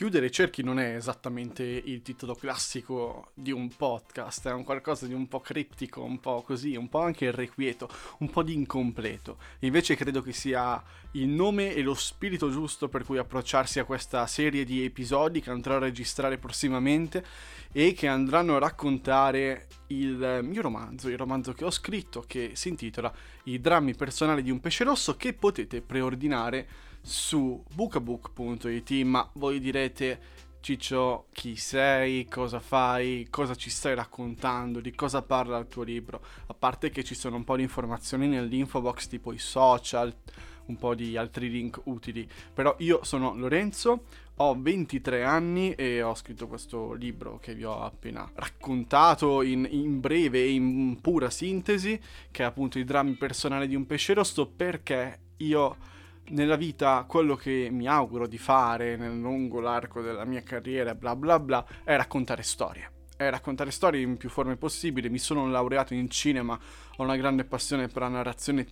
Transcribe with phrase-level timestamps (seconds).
[0.00, 5.12] Chiudere cerchi non è esattamente il titolo classico di un podcast, è un qualcosa di
[5.12, 7.86] un po' criptico, un po' così, un po' anche irrequieto,
[8.20, 9.36] un po' di incompleto.
[9.58, 14.26] Invece credo che sia il nome e lo spirito giusto per cui approcciarsi a questa
[14.26, 17.22] serie di episodi che andrò a registrare prossimamente
[17.70, 22.70] e che andranno a raccontare il mio romanzo, il romanzo che ho scritto che si
[22.70, 23.12] intitola
[23.44, 30.40] I drammi personali di un pesce rosso che potete preordinare su bookabook.it, ma voi direte
[30.60, 36.22] Ciccio, chi sei, cosa fai, cosa ci stai raccontando, di cosa parla il tuo libro,
[36.46, 40.14] a parte che ci sono un po' di informazioni nell'info box tipo i social,
[40.66, 44.04] un po' di altri link utili, però io sono Lorenzo,
[44.36, 49.98] ho 23 anni e ho scritto questo libro che vi ho appena raccontato in, in
[49.98, 51.98] breve e in pura sintesi,
[52.30, 55.76] che è appunto i drammi personali di un pesce rosso, perché io
[56.30, 61.16] nella vita quello che mi auguro di fare nel lungo l'arco della mia carriera, bla
[61.16, 62.90] bla bla, è raccontare storie.
[63.16, 65.10] È raccontare storie in più forme possibili.
[65.10, 66.58] Mi sono laureato in cinema,
[66.96, 68.66] ho una grande passione per la narrazione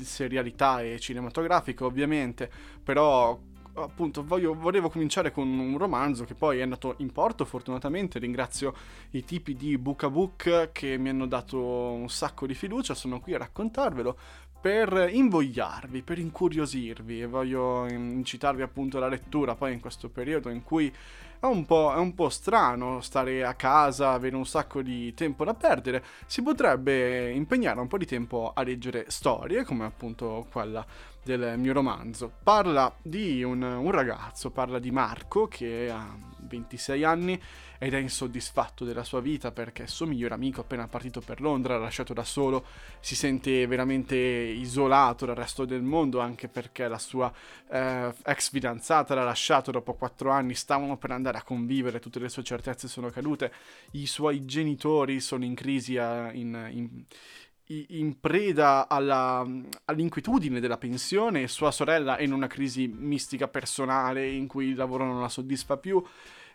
[0.00, 2.50] serialità e cinematografica, ovviamente,
[2.82, 3.38] però
[3.76, 8.72] appunto voglio, volevo cominciare con un romanzo che poi è andato in porto fortunatamente ringrazio
[9.10, 13.18] i tipi di Book a Book che mi hanno dato un sacco di fiducia sono
[13.18, 14.18] qui a raccontarvelo
[14.64, 20.62] per invogliarvi, per incuriosirvi e voglio incitarvi appunto alla lettura poi in questo periodo in
[20.62, 20.90] cui
[21.38, 25.44] è un, po', è un po' strano stare a casa, avere un sacco di tempo
[25.44, 30.82] da perdere, si potrebbe impegnare un po' di tempo a leggere storie come appunto quella
[31.22, 32.32] del mio romanzo.
[32.42, 37.40] Parla di un, un ragazzo, parla di Marco che ha 26 anni
[37.78, 41.76] ed è insoddisfatto della sua vita perché il suo migliore amico appena partito per Londra,
[41.78, 42.64] lasciato da solo,
[43.00, 47.32] si sente veramente isolato dal resto del mondo anche perché la sua
[47.68, 52.28] eh, ex fidanzata l'ha lasciato dopo 4 anni, stavano per andare a convivere, tutte le
[52.28, 53.52] sue certezze sono cadute,
[53.92, 57.04] i suoi genitori sono in crisi eh, in, in
[57.66, 59.46] in preda alla,
[59.86, 65.06] all'inquietudine della pensione, sua sorella è in una crisi mistica personale in cui il lavoro
[65.06, 66.02] non la soddisfa più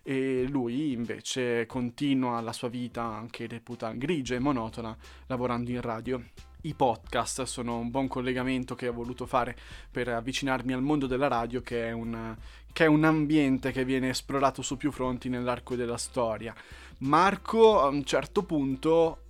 [0.04, 4.96] e lui invece continua la sua vita anche reputa grigia e monotona
[5.28, 6.24] lavorando in radio.
[6.62, 9.56] I podcast sono un buon collegamento che ho voluto fare
[9.90, 12.36] per avvicinarmi al mondo della radio che è un,
[12.74, 16.54] che è un ambiente che viene esplorato su più fronti nell'arco della storia.
[17.00, 19.29] Marco a un certo punto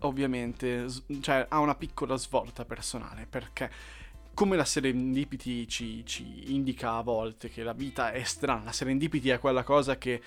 [0.00, 0.86] ovviamente
[1.20, 3.70] cioè, ha una piccola svolta personale perché
[4.34, 9.30] come la serendipity ci, ci, indica a volte che la vita è strana, la serendipity
[9.30, 10.22] è quella cosa che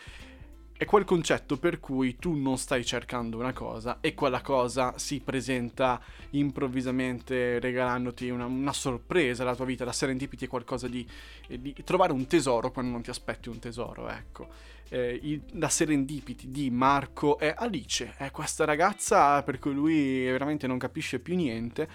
[0.82, 5.20] è quel concetto per cui tu non stai cercando una cosa e quella cosa si
[5.20, 9.86] presenta improvvisamente regalandoti una, una sorpresa alla tua vita.
[9.86, 11.08] La serendipity è qualcosa di,
[11.48, 14.48] di, trovare un tesoro quando non ti aspetti un tesoro, ecco.
[14.90, 20.66] Eh, il, la serendipity di Marco è Alice, è questa ragazza per cui lui veramente
[20.66, 21.88] non capisce più niente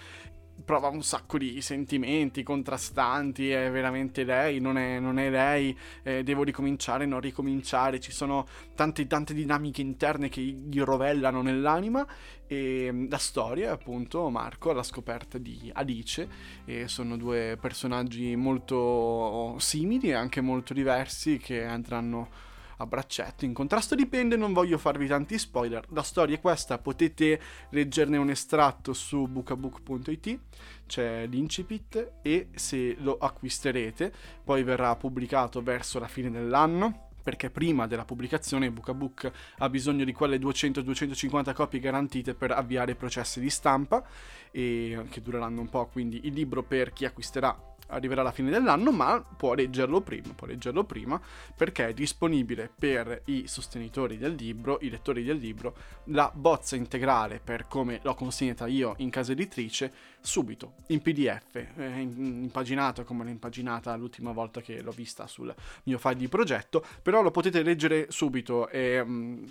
[0.65, 6.23] prova un sacco di sentimenti contrastanti, è veramente lei, non è, non è lei, eh,
[6.23, 12.07] devo ricominciare, non ricominciare, ci sono tante, tante dinamiche interne che gli rovellano nell'anima.
[12.47, 16.29] E mm, la storia appunto Marco alla scoperta di Alice
[16.65, 22.45] e sono due personaggi molto simili e anche molto diversi che andranno
[22.79, 23.45] a braccetto.
[23.45, 25.85] In contrasto dipende, non voglio farvi tanti spoiler.
[25.91, 30.39] La storia è questa, potete leggerne un estratto su bookabook.it,
[30.87, 34.13] c'è l'incipit e se lo acquisterete
[34.45, 40.13] poi verrà pubblicato verso la fine dell'anno perché prima della pubblicazione Bookabook ha bisogno di
[40.13, 44.07] quelle 200-250 copie garantite per avviare i processi di stampa
[44.53, 48.91] e che dureranno un po', quindi il libro per chi acquisterà arriverà alla fine dell'anno,
[48.93, 51.21] ma può leggerlo prima, può leggerlo prima
[51.55, 55.77] perché è disponibile per i sostenitori del libro, i lettori del libro,
[56.07, 62.01] la bozza integrale per come l'ho consegnata io in casa editrice subito, in PDF, eh,
[62.01, 65.55] impaginata come l'ho impaginata l'ultima volta che l'ho vista sul
[65.85, 69.03] mio file di progetto, però lo potete leggere subito e...
[69.05, 69.45] Mm,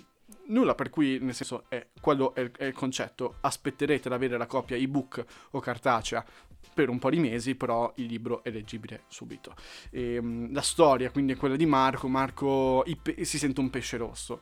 [0.46, 3.36] nulla per cui, nel senso, è, quello è il concetto.
[3.40, 6.24] Aspetterete ad avere la copia ebook o cartacea
[6.72, 9.54] per un po' di mesi, però il libro è leggibile subito.
[9.90, 13.96] E, um, la storia quindi è quella di Marco, Marco pe- si sente un pesce
[13.96, 14.40] rosso.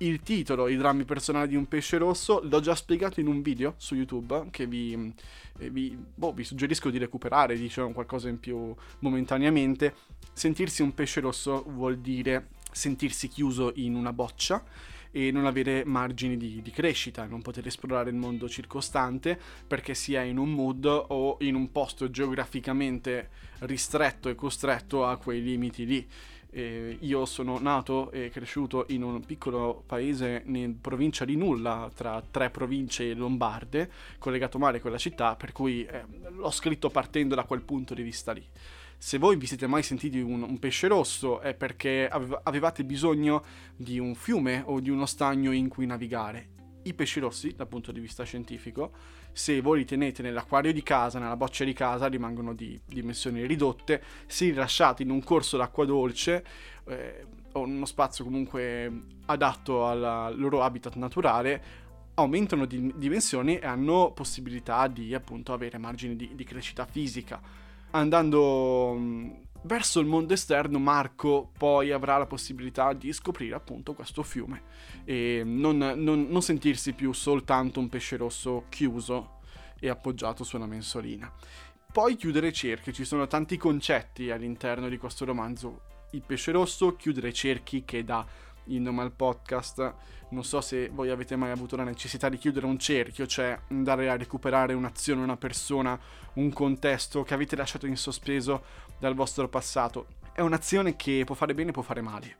[0.00, 3.74] Il titolo, i drammi personali di un pesce rosso, l'ho già spiegato in un video
[3.78, 5.12] su YouTube che vi,
[5.58, 9.94] eh, vi, boh, vi suggerisco di recuperare, diciamo qualcosa in più momentaneamente.
[10.32, 14.62] Sentirsi un pesce rosso vuol dire sentirsi chiuso in una boccia
[15.10, 20.14] e non avere margini di, di, crescita, non poter esplorare il mondo circostante perché si
[20.14, 25.86] è in un mood o in un posto geograficamente ristretto e costretto a quei limiti
[25.86, 26.08] lì.
[26.50, 32.22] Eh, io sono nato e cresciuto in un piccolo paese in provincia di Nulla, tra
[32.30, 37.44] tre province lombarde, collegato male con la città, per cui eh, l'ho scritto partendo da
[37.44, 38.44] quel punto di vista lì.
[39.00, 43.44] Se voi vi siete mai sentiti un, un pesce rosso è perché ave- avevate bisogno
[43.76, 46.56] di un fiume o di uno stagno in cui navigare.
[46.82, 48.90] I pesci rossi, dal punto di vista scientifico,
[49.30, 54.02] se voi li tenete nell'acquario di casa, nella boccia di casa, rimangono di dimensioni ridotte,
[54.26, 56.44] se li lasciate in un corso d'acqua dolce
[56.86, 58.90] eh, o in uno spazio comunque
[59.26, 61.62] adatto al loro habitat naturale,
[62.14, 67.66] aumentano di dimensioni e hanno possibilità di appunto avere margini di, di crescita fisica.
[67.90, 69.30] Andando mm,
[69.62, 74.62] verso il mondo esterno, Marco poi avrà la possibilità di scoprire appunto questo fiume
[75.04, 79.36] e non, non, non sentirsi più soltanto un pesce rosso chiuso
[79.80, 81.32] e appoggiato su una mensolina.
[81.90, 85.82] Poi chiudere cerchi, ci sono tanti concetti all'interno di questo romanzo.
[86.12, 88.24] Il pesce rosso, chiudere cerchi che da
[88.68, 89.94] il nome podcast.
[90.30, 94.08] Non so se voi avete mai avuto la necessità di chiudere un cerchio, cioè andare
[94.08, 95.98] a recuperare un'azione, una persona,
[96.34, 98.62] un contesto che avete lasciato in sospeso
[98.98, 100.06] dal vostro passato.
[100.32, 102.36] È un'azione che può fare bene e può fare male.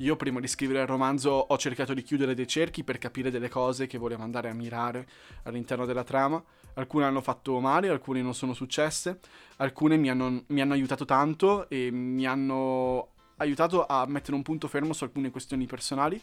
[0.00, 3.48] Io prima di scrivere il romanzo ho cercato di chiudere dei cerchi per capire delle
[3.48, 5.06] cose che volevo andare a mirare
[5.44, 6.42] all'interno della trama.
[6.74, 9.20] Alcune hanno fatto male, alcune non sono successe,
[9.56, 14.68] alcune mi hanno, mi hanno aiutato tanto e mi hanno aiutato a mettere un punto
[14.68, 16.20] fermo su alcune questioni personali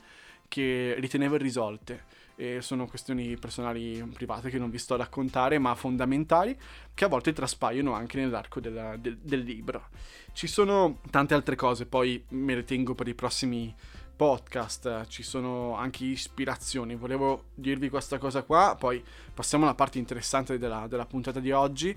[0.48, 2.22] che ritenevo irrisolte.
[2.36, 6.58] E sono questioni personali private che non vi sto a raccontare, ma fondamentali,
[6.94, 9.90] che a volte traspaiono anche nell'arco della, del, del libro.
[10.32, 13.74] Ci sono tante altre cose, poi me le tengo per i prossimi
[14.16, 16.96] podcast, ci sono anche ispirazioni.
[16.96, 21.96] Volevo dirvi questa cosa qua, poi passiamo alla parte interessante della, della puntata di oggi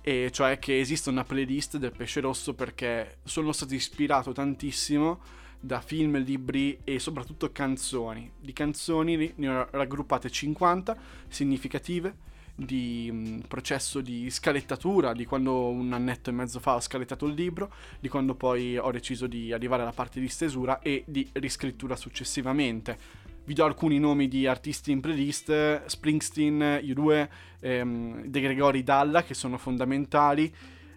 [0.00, 5.20] e cioè che esiste una playlist del pesce rosso perché sono stato ispirato tantissimo
[5.60, 8.30] da film, libri e soprattutto canzoni.
[8.38, 10.96] Di canzoni ne ho raggruppate 50
[11.28, 17.26] significative di um, processo di scalettatura, di quando un annetto e mezzo fa ho scalettato
[17.26, 21.28] il libro, di quando poi ho deciso di arrivare alla parte di stesura e di
[21.32, 23.22] riscrittura successivamente.
[23.46, 27.28] Vi do alcuni nomi di artisti in playlist, Springsteen, U2,
[27.60, 30.50] ehm, De Gregori Dalla, che sono fondamentali,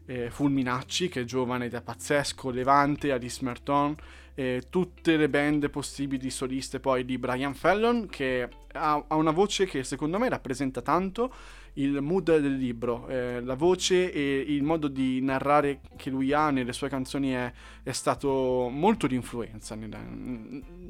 [0.06, 3.96] eh, Fulminacci, che è giovane ed è pazzesco, Levante, Alice Merton,
[4.40, 9.66] eh, tutte le band possibili soliste poi di Brian Fallon che ha, ha, una voce
[9.66, 11.34] che secondo me rappresenta tanto
[11.74, 16.52] il mood del libro, eh, la voce e il modo di narrare che lui ha
[16.52, 17.52] nelle sue canzoni è,
[17.82, 20.04] è stato molto di influenza nella,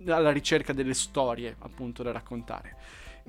[0.08, 2.76] alla ricerca delle storie appunto da raccontare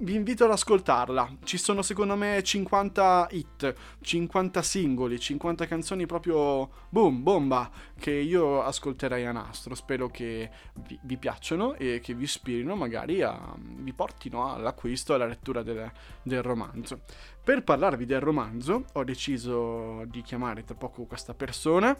[0.00, 1.38] vi invito ad ascoltarla.
[1.42, 8.62] Ci sono secondo me 50 hit, 50 singoli, 50 canzoni proprio boom, bomba, che io
[8.62, 9.74] ascolterei a nastro.
[9.74, 10.50] Spero che
[10.86, 15.90] vi, vi piacciono e che vi ispirino, magari a, vi portino all'acquisto alla lettura del,
[16.22, 17.00] del romanzo.
[17.42, 21.96] Per parlarvi del romanzo ho deciso di chiamare tra poco questa persona,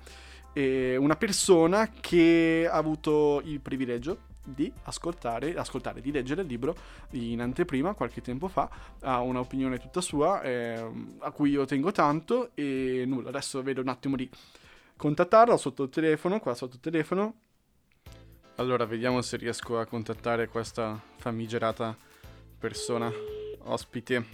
[0.55, 4.19] una persona che ha avuto il privilegio
[4.55, 6.77] di ascoltare, ascoltare, di leggere il libro
[7.11, 8.69] in anteprima qualche tempo fa,
[9.01, 13.89] ha un'opinione tutta sua eh, a cui io tengo tanto e nulla, adesso vedo un
[13.89, 14.29] attimo di
[14.97, 17.35] contattarla sotto il telefono, qua sotto il telefono.
[18.57, 21.97] Allora, vediamo se riesco a contattare questa famigerata
[22.59, 23.09] persona
[23.61, 24.25] ospite.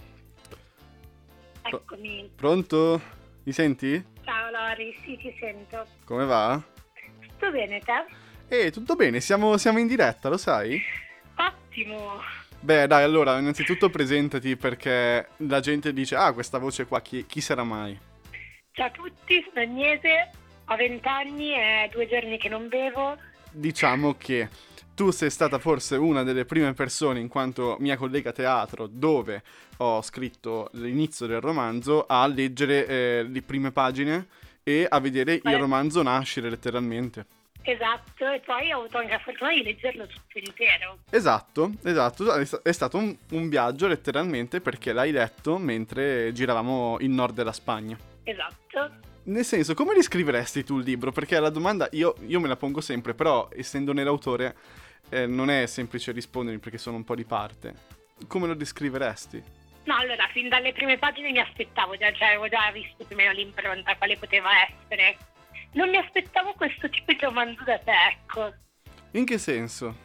[1.61, 2.31] Eccomi.
[2.35, 3.01] Pronto?
[3.43, 4.03] Mi senti?
[4.23, 5.85] Ciao Lori, sì, ti sento.
[6.05, 6.59] Come va?
[7.21, 8.24] Tutto bene, te?
[8.47, 10.79] Eh, tutto bene, siamo, siamo in diretta, lo sai?
[11.35, 12.21] Ottimo!
[12.59, 17.41] Beh, dai, allora, innanzitutto presentati perché la gente dice, ah, questa voce qua, chi, chi
[17.41, 17.97] sarà mai?
[18.71, 20.29] Ciao a tutti, sono Agnese,
[20.65, 23.17] ho 20 anni e due giorni che non bevo.
[23.51, 24.49] Diciamo che
[24.95, 29.43] tu sei stata forse una delle prime persone, in quanto mia collega teatro, dove
[29.77, 34.27] ho scritto l'inizio del romanzo, a leggere eh, le prime pagine
[34.63, 35.51] e a vedere Beh.
[35.51, 37.25] il romanzo nascere letteralmente.
[37.67, 40.99] Esatto, e poi ho avuto anche la fortuna di leggerlo tutto intero.
[41.09, 47.33] Esatto, esatto, è stato un, un, viaggio letteralmente perché l'hai letto mentre giravamo in nord
[47.33, 47.97] della Spagna.
[48.23, 48.99] Esatto.
[49.23, 51.11] Nel senso, come descriveresti tu il libro?
[51.11, 54.55] Perché la domanda io, io me la pongo sempre, però essendone l'autore
[55.09, 57.73] eh, non è semplice rispondermi perché sono un po' di parte.
[58.27, 59.43] Come lo descriveresti?
[59.85, 63.17] No, allora, fin dalle prime pagine mi aspettavo già, cioè avevo già visto più o
[63.17, 65.17] meno l'impronta, quale poteva essere
[65.75, 68.53] non mi aspettavo questo tipo di romanzo da te, ecco.
[69.11, 70.03] In che senso?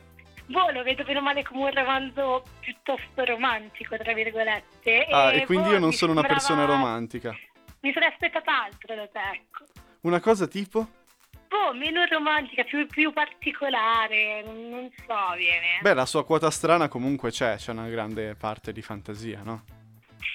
[0.51, 5.07] boh, lo vedo bene o male come un romanzo piuttosto romantico, tra virgolette.
[5.11, 7.37] Ah, e quindi boh, io non sono una sembrava- persona romantica.
[7.81, 9.65] Mi sarei aspettata altro da te, ecco.
[10.03, 10.89] Una cosa tipo?
[11.49, 15.79] Boh, meno romantica, più, più particolare, non, non so, viene.
[15.83, 19.65] Beh, la sua quota strana comunque c'è, c'è una grande parte di fantasia, no?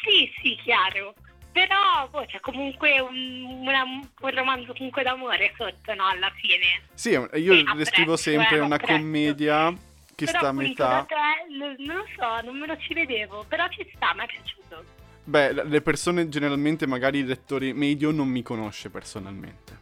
[0.03, 1.13] Sì, sì, chiaro.
[1.55, 6.81] Però boh, c'è comunque un, una- un romanzo comunque d'amore sotto, no, alla fine.
[6.93, 8.93] Sì, io descrivo apprezzo, sempre eh, una apprezzo.
[8.97, 9.73] commedia
[10.13, 11.05] che però sta a metà.
[11.07, 11.15] te,
[11.55, 14.83] non lo so, non me lo ci vedevo, però ci sta, mi è piaciuto.
[15.23, 19.79] Beh, le persone generalmente, magari il lettore medio, non mi conosce personalmente.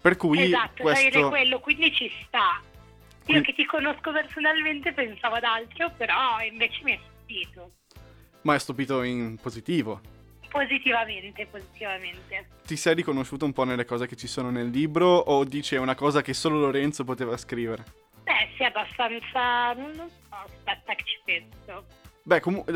[0.00, 1.28] Per cui esatto, questo...
[1.28, 2.58] quello, quindi ci sta.
[3.26, 7.72] Io che ti conosco personalmente pensavo ad altro, però invece mi è stupito.
[8.42, 10.14] Ma è stupito in positivo.
[10.56, 12.48] Positivamente, positivamente.
[12.64, 15.78] Ti sei riconosciuto un po' nelle cose che ci sono nel libro o dici è
[15.78, 17.84] una cosa che solo Lorenzo poteva scrivere?
[18.24, 19.74] Beh, sì, abbastanza...
[19.74, 21.84] non lo so, aspetta che ci penso.
[22.22, 22.72] Beh, comunque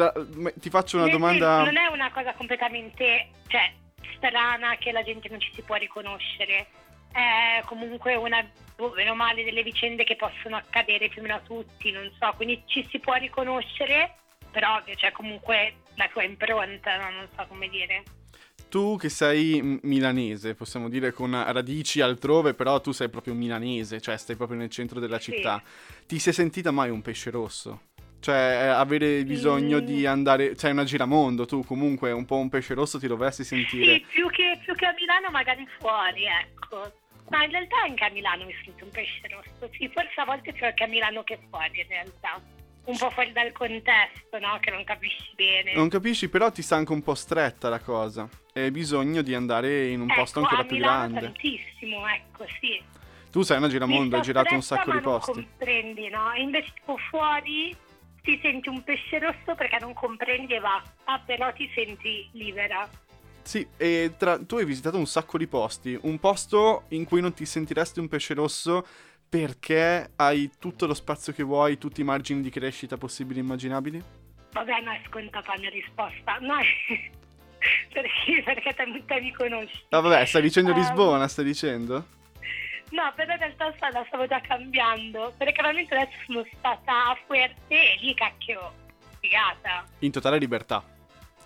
[0.56, 1.64] ti faccio una Nel domanda...
[1.64, 3.72] senso, non è una cosa completamente, cioè,
[4.16, 6.66] strana che la gente non ci si può riconoscere.
[7.10, 8.46] È comunque una,
[8.76, 12.12] boh, bene o male, delle vicende che possono accadere più o meno a tutti, non
[12.20, 14.16] so, quindi ci si può riconoscere,
[14.50, 15.76] però c'è comunque
[16.14, 17.10] la impronta, no?
[17.16, 18.02] non so come dire.
[18.68, 24.16] Tu che sei milanese, possiamo dire con radici altrove, però tu sei proprio milanese, cioè
[24.16, 25.32] stai proprio nel centro della Sì.
[25.32, 25.60] città.
[26.06, 27.88] Ti sei sentita mai un pesce rosso?
[28.20, 29.84] Cioè, eh, avere bisogno Mm.
[29.84, 30.56] di andare...
[30.56, 33.94] Sei una giramondo, tu comunque un po' un pesce rosso ti dovresti sentire...
[33.94, 36.92] Sì, più che, più che a Milano magari fuori, ecco.
[37.30, 40.52] Ma in realtà anche a Milano mi sento un pesce rosso, sì, forse a volte
[40.52, 42.40] più anche a Milano che fuori in realtà.
[42.90, 44.58] Un po' fuori dal contesto, no?
[44.60, 45.74] Che non capisci bene.
[45.74, 48.28] Non capisci, però ti sta anche un po' stretta la cosa.
[48.52, 51.20] E hai bisogno di andare in un posto Ecco, ancora a più grande.
[51.20, 52.82] tantissimo, ecco, sì.
[53.30, 55.32] Tu sei una giramondo, hai girato un sacco di ma non posti.
[55.32, 56.32] comprendi, no?
[56.32, 57.72] E invece tipo fuori
[58.22, 62.88] ti senti un pesce rosso perché non comprendi e basta, però ti senti libera.
[63.42, 65.96] Sì, e tra- tu hai visitato un sacco di posti.
[66.02, 68.84] Un posto in cui non ti sentiresti un pesce rosso
[69.30, 74.02] perché hai tutto lo spazio che vuoi, tutti i margini di crescita possibili e immaginabili?
[74.52, 76.38] Vabbè, no, è scontata la mia risposta.
[76.40, 76.56] No,
[77.92, 79.84] perché, perché te, te mi conosci.
[79.90, 82.06] Ah, vabbè, stai dicendo Ehm, Lisbona, stai dicendo?
[82.90, 85.32] No, però in realtà la stavo già cambiando.
[85.36, 88.72] Perché veramente adesso sono stata a Fuerte e lì cacchio,
[89.20, 89.84] figata.
[90.00, 90.82] In totale libertà.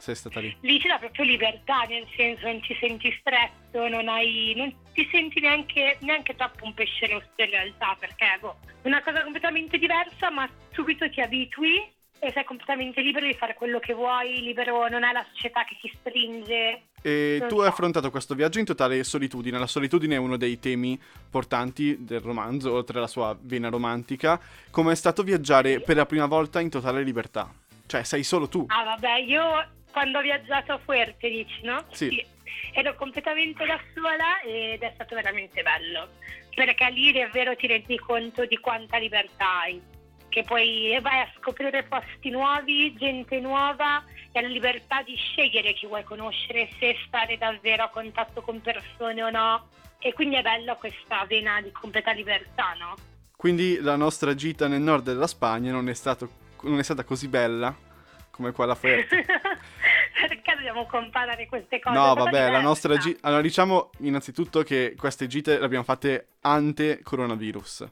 [0.05, 0.55] Sei stata lì.
[0.61, 4.53] Lì c'è la propria libertà, nel senso non ti senti stretto, non hai.
[4.55, 9.03] non ti senti neanche, neanche troppo un pesce rosso in realtà, perché boh, è una
[9.03, 13.95] cosa completamente diversa, ma subito ti abitui e sei completamente libero di fare quello che
[13.95, 16.83] vuoi, libero, non è la società che ti stringe.
[17.01, 17.63] E Non tu so.
[17.63, 19.59] hai affrontato questo viaggio in totale solitudine.
[19.59, 24.39] La solitudine è uno dei temi portanti del romanzo, oltre alla sua vena romantica.
[24.71, 27.51] Come è stato viaggiare per la prima volta in totale libertà?
[27.87, 28.67] Cioè, sei solo tu.
[28.69, 31.85] Ah vabbè, io quando ho viaggiato a Fuerte, dici, no?
[31.93, 32.27] Sì.
[32.73, 36.09] Ero completamente da sola ed è stato veramente bello,
[36.53, 39.81] perché lì davvero ti rendi conto di quanta libertà hai,
[40.29, 45.87] che poi vai a scoprire posti nuovi, gente nuova e la libertà di scegliere chi
[45.87, 49.69] vuoi conoscere, se stare davvero a contatto con persone o no.
[50.01, 52.97] E quindi è bello questa vena di completa libertà, no?
[53.37, 56.29] Quindi la nostra gita nel nord della Spagna non è, stato-
[56.63, 57.93] non è stata così bella
[58.35, 59.25] come quella Fuerte.
[59.25, 61.97] Perché dobbiamo comparare queste cose?
[61.97, 63.27] No, stata vabbè, la nostra gita...
[63.27, 67.89] Allora, diciamo innanzitutto che queste gite le abbiamo fatte ante coronavirus.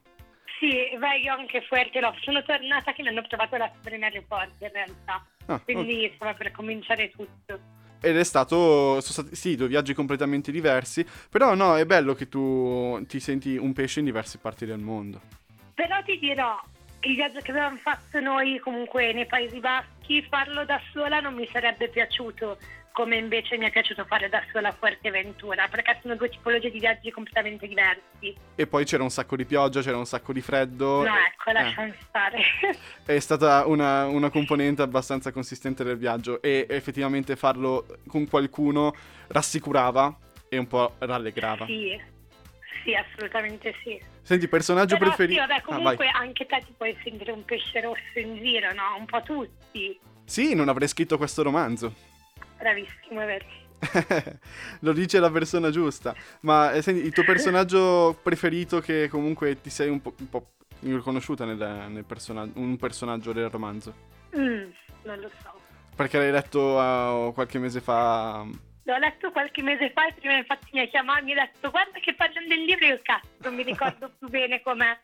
[0.59, 4.05] Sì, beh, io anche Fuerte no, sono tornata che mi hanno trovato la febbre in
[4.05, 7.59] aeroporto in realtà, Ah, quindi stava per cominciare tutto.
[8.01, 12.29] Ed è stato, sono stati, sì, due viaggi completamente diversi, però no, è bello che
[12.29, 15.21] tu ti senti un pesce in diverse parti del mondo.
[15.75, 16.61] Però ti dirò,
[17.03, 21.49] il viaggio che abbiamo fatto noi comunque nei Paesi Baschi, farlo da sola non mi
[21.51, 22.59] sarebbe piaciuto,
[22.93, 26.79] come invece mi è piaciuto fare da sola a Fuerteventura, perché sono due tipologie di
[26.79, 28.37] viaggi completamente diversi.
[28.55, 31.03] E poi c'era un sacco di pioggia, c'era un sacco di freddo.
[31.03, 32.43] No, ecco, Eh, lasciamo stare.
[33.05, 38.95] è stata una, una componente abbastanza consistente del viaggio e effettivamente farlo con qualcuno
[39.29, 40.17] rassicurava
[40.49, 41.67] e un po' rallegrava.
[41.67, 42.01] sì,
[42.85, 44.12] sì, assolutamente sì.
[44.23, 45.41] Senti, personaggio Però preferito...
[45.41, 48.97] Sì, vabbè, Ah, comunque anche te ti puoi sentire un pesce rosso in giro, no?
[48.99, 49.99] Un po' tutti.
[50.25, 51.93] Sì, non avrei scritto questo romanzo.
[52.59, 53.45] Bravissimo, è vero.
[54.81, 56.15] Lo dice la persona giusta.
[56.41, 60.53] Ma eh, senti, il tuo personaggio preferito che comunque ti sei un po', un po'
[60.81, 63.95] riconosciuta nel, nel persona- un personaggio del romanzo?
[64.37, 64.71] Mm,
[65.03, 65.53] non lo so.
[65.95, 68.47] Perché l'hai letto eh, qualche mese fa.
[68.85, 71.71] L'ho letto qualche mese fa e prima infatti mi ha chiamato e mi ha detto
[71.71, 74.99] guarda che parlano del libro e io cazzo, non mi ricordo più bene com'è.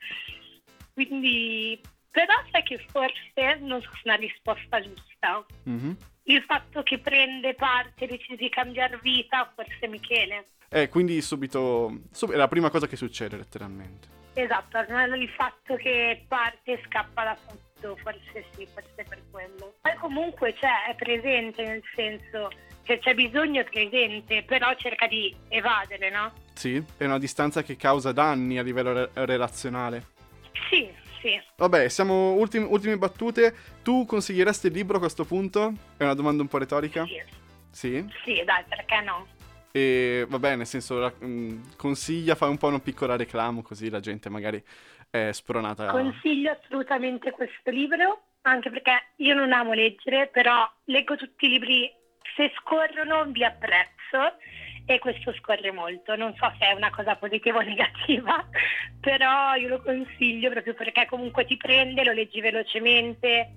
[0.95, 1.81] Quindi,
[2.11, 5.45] Però sai che forse non so una risposta giusta.
[5.65, 5.97] Mhm.
[6.25, 10.49] Il fatto che prende parte, decide di cambiare vita, forse Michele.
[10.71, 14.09] Eh, quindi subito, sub- è la prima cosa che succede letteralmente.
[14.35, 19.75] Esatto, non il fatto che parte e scappa da tutto, forse sì, forse per quello.
[19.81, 22.51] Poi comunque c'è, è presente, nel senso
[22.88, 26.33] che c'è bisogno è presente, però cerca di evadere, no?
[26.54, 30.07] Sì, è una distanza che causa danni a livello re- relazionale.
[30.71, 30.88] Sì,
[31.21, 31.38] sì.
[31.57, 33.54] Vabbè, siamo ultime, ultime battute.
[33.83, 35.71] Tu consiglieresti il libro a questo punto?
[35.99, 37.04] È una domanda un po' retorica?
[37.04, 37.23] Sì,
[37.71, 38.09] Sì.
[38.25, 39.26] sì dai, perché no?
[39.71, 44.00] E vabbè, nel senso, ra- mh, consiglia, fai un po' una piccola reclamo così la
[44.00, 44.64] gente magari
[45.11, 45.90] è spronata.
[45.90, 51.92] Consiglio assolutamente questo libro, anche perché io non amo leggere, però leggo tutti i libri,
[52.37, 54.37] se scorrono vi apprezzo
[54.85, 56.17] e questo scorre molto.
[56.17, 58.45] Non so se è una cosa positiva o negativa,
[59.01, 63.53] però io lo consiglio proprio perché comunque ti prende, lo leggi velocemente.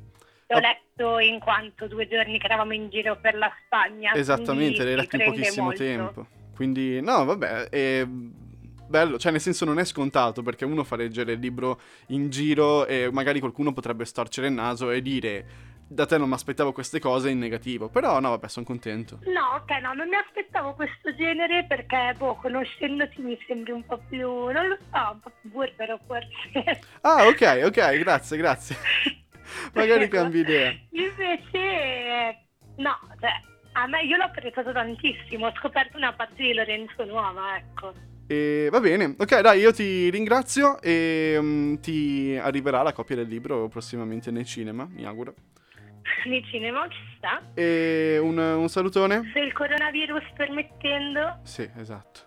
[0.47, 4.11] L'ho letto in quanto due giorni che eravamo in giro per la Spagna.
[4.13, 5.81] Esattamente, l'hai letto in pochissimo molto.
[5.81, 6.27] tempo.
[6.53, 8.05] Quindi, no, vabbè, è
[8.91, 12.85] bello, cioè nel senso non è scontato perché uno fa leggere il libro in giro
[12.85, 15.45] e magari qualcuno potrebbe storcere il naso e dire
[15.91, 17.89] da te non mi aspettavo queste cose in negativo.
[17.89, 19.19] Però no, vabbè, sono contento.
[19.25, 23.99] No, ok, no, non mi aspettavo questo genere perché, boh, conoscendoti mi sembri un po'
[24.09, 26.79] più, non lo so, un po' più burbero forse.
[27.01, 28.75] Ah, ok, ok, grazie, grazie.
[29.73, 30.73] magari cambi idea.
[30.91, 32.45] Invece,
[32.77, 33.31] no, cioè,
[33.73, 37.93] a me io l'ho apprezzato tantissimo, ho scoperto una parte di Lorenzo nuova, ecco.
[38.27, 43.27] E va bene, ok, dai, io ti ringrazio e mm, ti arriverà la copia del
[43.27, 45.33] libro prossimamente nei cinema, mi auguro.
[46.25, 47.41] Nei cinema ci sta.
[47.53, 49.29] E un, un salutone.
[49.33, 52.19] Se il coronavirus permettendo, Sì, esatto.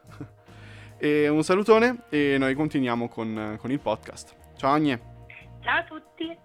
[0.98, 4.34] E un salutone e noi continuiamo con, con il podcast.
[4.56, 5.00] Ciao Agne.
[5.62, 6.36] ciao a tutti.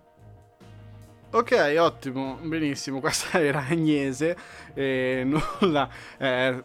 [1.31, 4.36] Ok, ottimo, benissimo, questa era Agnese
[4.74, 6.63] e nulla, eh,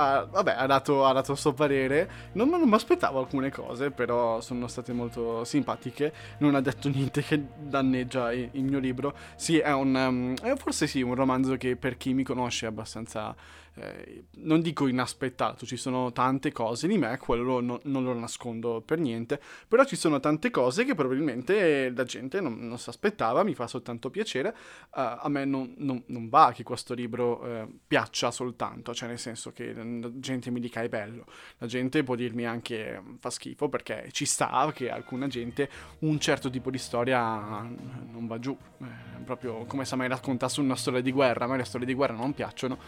[0.00, 3.90] ha, vabbè, ha dato, ha dato il suo parere, non, non mi aspettavo alcune cose,
[3.90, 9.14] però sono state molto simpatiche, non ha detto niente che danneggia il, il mio libro,
[9.34, 12.68] sì, è un, um, è forse sì, un romanzo che per chi mi conosce è
[12.68, 13.34] abbastanza,
[13.80, 18.82] eh, non dico inaspettato, ci sono tante cose di me, quello no- non lo nascondo
[18.84, 23.42] per niente, però ci sono tante cose che probabilmente la gente non, non si aspettava,
[23.42, 24.48] mi fa soltanto piacere.
[24.48, 29.18] Uh, a me non, non- non va che questo libro eh, piaccia soltanto, cioè nel
[29.18, 31.26] senso che la gente mi dica è bello,
[31.58, 35.68] la gente può dirmi anche mm, fa schifo perché ci sta che alcuna gente
[36.00, 40.76] un certo tipo di storia non va giù, Eh, proprio come se mai raccontasse una
[40.76, 42.78] storia di guerra, a me le storie di guerra non piacciono,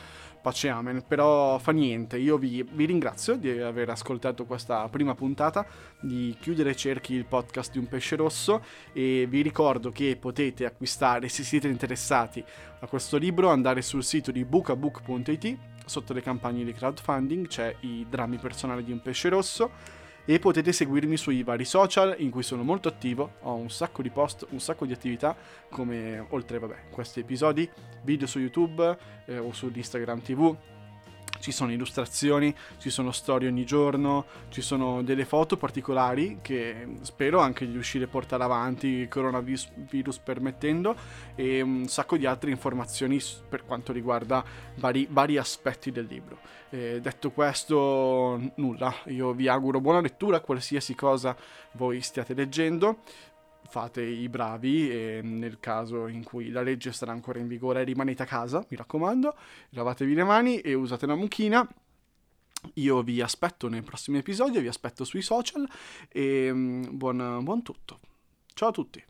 [0.41, 5.67] pace amen, però fa niente, io vi, vi ringrazio di aver ascoltato questa prima puntata,
[6.01, 8.63] di chiudere cerchi il podcast di Un Pesce Rosso.
[8.93, 12.43] E vi ricordo che potete acquistare, se siete interessati
[12.81, 18.07] a questo libro, andare sul sito di bookabook.it, sotto le campagne di crowdfunding c'è i
[18.09, 19.99] drammi personali di Un Pesce Rosso
[20.31, 24.11] e potete seguirmi sui vari social in cui sono molto attivo, ho un sacco di
[24.11, 25.37] post, un sacco di attività
[25.69, 27.69] come oltre vabbè, questi episodi,
[28.05, 30.57] video su YouTube eh, o su Instagram TV.
[31.41, 37.41] Ci sono illustrazioni, ci sono storie ogni giorno, ci sono delle foto particolari che spero
[37.41, 40.95] anche di riuscire a portare avanti, coronavirus virus permettendo,
[41.35, 44.45] e un sacco di altre informazioni per quanto riguarda
[44.77, 46.39] vari, vari aspetti del libro.
[46.69, 51.35] Eh, detto questo, nulla, io vi auguro buona lettura, qualsiasi cosa
[51.73, 52.99] voi stiate leggendo.
[53.71, 58.25] Fate i bravi e nel caso in cui la legge sarà ancora in vigore rimanete
[58.25, 59.37] a casa, mi raccomando,
[59.71, 61.67] lavatevi le mani e usate la mucchina.
[62.75, 65.67] Io vi aspetto nei prossimi episodi, vi aspetto sui social
[66.09, 68.01] e mm, buon, buon tutto.
[68.53, 69.03] Ciao a tutti.